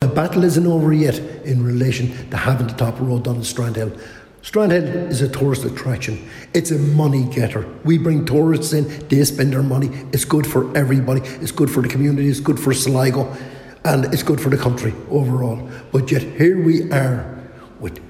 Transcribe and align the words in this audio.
The 0.00 0.06
battle 0.06 0.44
isn't 0.44 0.64
over 0.64 0.92
yet 0.92 1.18
in 1.44 1.64
relation 1.64 2.30
to 2.30 2.36
having 2.36 2.68
the 2.68 2.74
top 2.74 3.00
road 3.00 3.24
done 3.24 3.36
in 3.36 3.42
Strandhill. 3.42 4.00
Strandhill 4.42 5.08
is 5.08 5.22
a 5.22 5.28
tourist 5.28 5.64
attraction. 5.64 6.30
It's 6.54 6.70
a 6.70 6.78
money 6.78 7.24
getter. 7.24 7.66
We 7.84 7.98
bring 7.98 8.24
tourists 8.24 8.72
in, 8.72 9.08
they 9.08 9.24
spend 9.24 9.52
their 9.52 9.62
money. 9.64 9.88
It's 10.12 10.24
good 10.24 10.46
for 10.46 10.76
everybody. 10.76 11.22
It's 11.40 11.50
good 11.50 11.68
for 11.68 11.82
the 11.82 11.88
community. 11.88 12.28
It's 12.28 12.38
good 12.38 12.60
for 12.60 12.72
Sligo. 12.72 13.36
And 13.84 14.04
it's 14.14 14.22
good 14.22 14.40
for 14.40 14.50
the 14.50 14.56
country 14.56 14.94
overall. 15.10 15.68
But 15.90 16.12
yet 16.12 16.22
here 16.22 16.62
we 16.62 16.92
are 16.92 17.42
with 17.80 18.00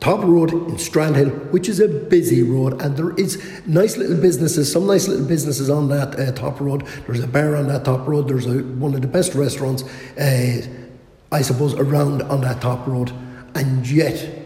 Top 0.00 0.24
Road 0.24 0.52
in 0.52 0.74
Strandhill, 0.74 1.52
which 1.52 1.68
is 1.68 1.78
a 1.78 1.86
busy 1.86 2.42
road, 2.42 2.82
and 2.82 2.96
there 2.96 3.14
is 3.14 3.62
nice 3.66 3.96
little 3.96 4.16
businesses, 4.16 4.72
some 4.72 4.86
nice 4.86 5.08
little 5.08 5.26
businesses 5.26 5.70
on 5.70 5.88
that 5.88 6.18
uh, 6.18 6.32
top 6.32 6.60
road. 6.60 6.84
There's 7.06 7.20
a 7.20 7.26
bar 7.26 7.56
on 7.56 7.68
that 7.68 7.84
top 7.84 8.06
road. 8.06 8.28
There's 8.28 8.46
a, 8.46 8.62
one 8.62 8.94
of 8.94 9.02
the 9.02 9.08
best 9.08 9.34
restaurants, 9.34 9.82
uh, 10.16 10.62
I 11.30 11.42
suppose, 11.42 11.74
around 11.74 12.22
on 12.22 12.40
that 12.42 12.60
top 12.60 12.86
road, 12.86 13.12
and 13.54 13.88
yet 13.88 14.38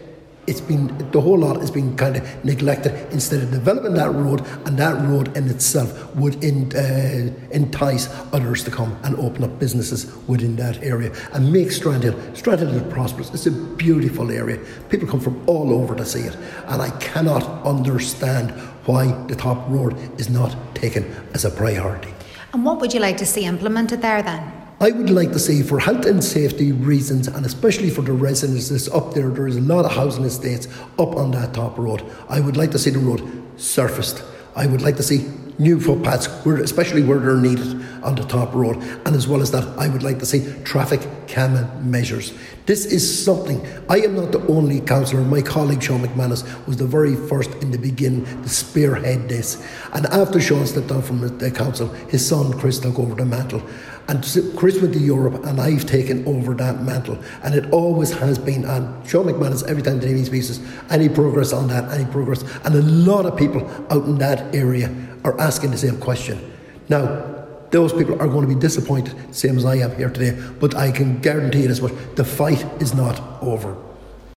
it's 0.45 0.59
been 0.59 0.87
the 1.11 1.21
whole 1.21 1.37
lot 1.37 1.57
has 1.61 1.71
been 1.71 1.95
kind 1.95 2.17
of 2.17 2.45
neglected. 2.45 2.91
Instead 3.13 3.43
of 3.43 3.51
developing 3.51 3.93
that 3.93 4.11
road 4.11 4.45
and 4.65 4.77
that 4.77 5.01
road 5.07 5.35
in 5.37 5.49
itself 5.49 6.13
would 6.15 6.43
in, 6.43 6.75
uh, 6.75 7.33
entice 7.51 8.09
others 8.33 8.63
to 8.65 8.71
come 8.71 8.97
and 9.03 9.15
open 9.17 9.43
up 9.43 9.57
businesses 9.59 10.13
within 10.27 10.55
that 10.57 10.83
area 10.83 11.13
and 11.33 11.51
make 11.51 11.67
Strandhill 11.69 12.15
Strandhill 12.33 12.89
prosperous. 12.89 13.33
It's 13.33 13.45
a 13.45 13.51
beautiful 13.51 14.31
area. 14.31 14.59
People 14.89 15.07
come 15.07 15.21
from 15.21 15.41
all 15.47 15.71
over 15.73 15.95
to 15.95 16.05
see 16.05 16.21
it. 16.21 16.35
And 16.67 16.81
I 16.81 16.89
cannot 16.99 17.43
understand 17.65 18.51
why 18.85 19.07
the 19.27 19.35
top 19.35 19.69
road 19.69 19.97
is 20.19 20.29
not 20.29 20.55
taken 20.75 21.05
as 21.33 21.45
a 21.45 21.51
priority. 21.51 22.13
And 22.51 22.65
what 22.65 22.81
would 22.81 22.93
you 22.93 22.99
like 22.99 23.17
to 23.17 23.25
see 23.25 23.45
implemented 23.45 24.01
there 24.01 24.21
then 24.21 24.62
I 24.83 24.91
would 24.91 25.09
like 25.09 25.31
to 25.31 25.39
see, 25.39 25.63
for 25.63 25.79
health 25.79 26.05
and 26.05 26.21
safety 26.21 26.73
reasons, 26.73 27.29
and 27.29 27.45
especially 27.45 27.89
for 27.89 28.01
the 28.01 28.11
residents 28.11 28.89
up 28.89 29.13
there, 29.13 29.29
there 29.29 29.47
is 29.47 29.55
a 29.55 29.61
lot 29.61 29.85
of 29.85 29.93
housing 29.93 30.25
estates 30.25 30.67
up 30.99 31.15
on 31.15 31.31
that 31.31 31.53
top 31.53 31.77
road. 31.77 32.03
I 32.27 32.41
would 32.41 32.57
like 32.57 32.71
to 32.71 32.77
see 32.77 32.89
the 32.89 32.99
road 32.99 33.23
surfaced. 33.55 34.21
I 34.57 34.67
would 34.67 34.81
like 34.81 34.97
to 34.97 35.03
see 35.03 35.25
new 35.57 35.79
footpaths, 35.79 36.27
where, 36.43 36.57
especially 36.57 37.01
where 37.01 37.19
they're 37.19 37.37
needed 37.37 37.81
on 38.03 38.15
the 38.15 38.23
top 38.23 38.53
road. 38.53 38.75
And 39.05 39.15
as 39.15 39.25
well 39.25 39.41
as 39.41 39.51
that, 39.51 39.63
I 39.79 39.87
would 39.87 40.03
like 40.03 40.19
to 40.19 40.25
see 40.25 40.53
traffic 40.65 40.99
calming 41.29 41.89
measures. 41.89 42.33
This 42.65 42.85
is 42.85 43.23
something, 43.23 43.65
I 43.87 43.99
am 43.99 44.15
not 44.15 44.33
the 44.33 44.45
only 44.47 44.81
councillor, 44.81 45.21
my 45.23 45.41
colleague 45.41 45.81
Sean 45.81 46.01
McManus 46.01 46.43
was 46.67 46.75
the 46.75 46.87
very 46.87 47.15
first 47.15 47.51
in 47.61 47.71
the 47.71 47.77
beginning 47.77 48.25
to 48.25 48.49
spearhead 48.49 49.29
this. 49.29 49.65
And 49.93 50.07
after 50.07 50.41
Sean 50.41 50.67
stepped 50.67 50.87
down 50.87 51.03
from 51.03 51.37
the 51.37 51.51
council, 51.51 51.87
his 52.09 52.27
son 52.27 52.51
Chris 52.59 52.79
took 52.79 52.99
over 52.99 53.15
the 53.15 53.25
mantle. 53.25 53.61
And 54.07 54.21
Chris 54.57 54.81
went 54.81 54.93
to 54.93 54.99
Europe, 54.99 55.45
and 55.45 55.61
I've 55.61 55.85
taken 55.85 56.25
over 56.27 56.53
that 56.55 56.81
mantle. 56.81 57.17
And 57.43 57.55
it 57.55 57.71
always 57.71 58.11
has 58.11 58.37
been. 58.37 58.65
And 58.65 59.07
Sean 59.07 59.25
McManus, 59.25 59.65
every 59.65 59.81
time 59.81 60.01
he 60.01 60.25
speaks, 60.25 60.59
any 60.89 61.07
progress 61.07 61.53
on 61.53 61.67
that, 61.69 61.89
any 61.91 62.05
progress. 62.11 62.43
And 62.65 62.75
a 62.75 62.81
lot 62.81 63.25
of 63.25 63.37
people 63.37 63.65
out 63.89 64.03
in 64.05 64.17
that 64.17 64.53
area 64.53 64.93
are 65.23 65.39
asking 65.39 65.71
the 65.71 65.77
same 65.77 65.99
question. 65.99 66.51
Now, 66.89 67.33
those 67.71 67.93
people 67.93 68.21
are 68.21 68.27
going 68.27 68.47
to 68.47 68.53
be 68.53 68.59
disappointed, 68.59 69.15
same 69.33 69.57
as 69.57 69.65
I 69.65 69.77
am 69.77 69.95
here 69.95 70.09
today, 70.09 70.39
but 70.59 70.75
I 70.75 70.91
can 70.91 71.19
guarantee 71.21 71.61
you 71.61 71.69
this 71.69 71.81
much 71.81 71.93
the 72.15 72.23
fight 72.23 72.63
is 72.81 72.93
not 72.93 73.19
over. 73.41 73.75